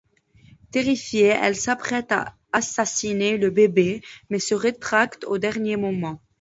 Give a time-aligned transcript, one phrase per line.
[0.71, 6.19] Terrifiée, elle s'apprête à assassiner le bébé mais se rétracte au dernier moment.